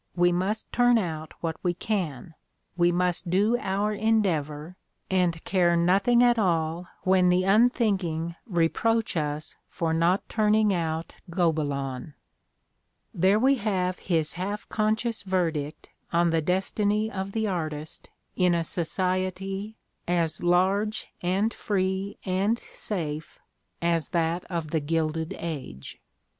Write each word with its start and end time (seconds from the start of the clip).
We 0.15 0.31
must 0.31 0.65
turn 0.71 0.97
out 0.97 1.31
what 1.41 1.57
we 1.61 1.75
can; 1.75 2.33
we 2.75 2.91
must 2.91 3.29
do 3.29 3.55
our 3.59 3.93
endeavor 3.93 4.75
and 5.11 5.43
care 5.43 5.75
nothing 5.75 6.23
at 6.23 6.39
all 6.39 6.87
when 7.03 7.29
the 7.29 7.43
unthinking 7.43 8.33
reproach 8.47 9.15
us 9.15 9.53
for 9.69 9.93
not 9.93 10.27
turning 10.27 10.73
out 10.73 11.13
Gobelins." 11.29 12.13
There 13.13 13.37
we 13.37 13.57
have 13.57 13.99
his 13.99 14.33
half 14.33 14.67
conscious 14.69 15.21
verdict 15.21 15.89
on 16.11 16.31
the 16.31 16.41
destiny 16.41 17.11
of 17.11 17.33
the 17.33 17.45
artist 17.47 18.09
in 18.35 18.55
a 18.55 18.63
society 18.63 19.77
as 20.07 20.39
"lar^e 20.39 21.03
and 21.21 21.53
free 21.53 22.17
and 22.25 22.57
safe 22.57 23.37
''as 23.83 24.09
that 24.09 24.45
of 24.45 24.71
the 24.71 24.79
Gilded 24.79 25.35
Age. 25.37 25.99